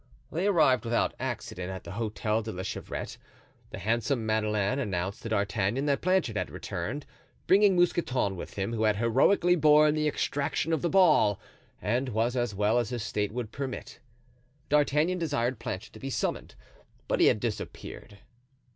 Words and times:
They 0.31 0.47
arrived 0.47 0.83
without 0.83 1.13
accident 1.19 1.69
at 1.69 1.83
the 1.83 1.91
Hotel 1.91 2.41
de 2.41 2.51
la 2.51 2.63
Chevrette. 2.63 3.17
The 3.69 3.77
handsome 3.77 4.25
Madeleine 4.25 4.79
announced 4.79 5.21
to 5.21 5.29
D'Artagnan 5.29 5.85
that 5.85 6.01
Planchet 6.01 6.35
had 6.35 6.49
returned, 6.49 7.05
bringing 7.45 7.75
Mousqueton 7.75 8.35
with 8.35 8.55
him, 8.55 8.73
who 8.73 8.85
had 8.85 8.95
heroically 8.95 9.55
borne 9.55 9.93
the 9.93 10.07
extraction 10.07 10.73
of 10.73 10.81
the 10.81 10.89
ball 10.89 11.39
and 11.79 12.09
was 12.09 12.35
as 12.35 12.55
well 12.55 12.79
as 12.79 12.89
his 12.89 13.03
state 13.03 13.31
would 13.31 13.51
permit. 13.51 13.99
D'Artagnan 14.69 15.19
desired 15.19 15.59
Planchet 15.59 15.93
to 15.93 15.99
be 15.99 16.09
summoned, 16.09 16.55
but 17.07 17.19
he 17.19 17.27
had 17.27 17.39
disappeared. 17.39 18.17